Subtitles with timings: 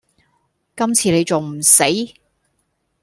[0.75, 1.83] 今次你仲唔死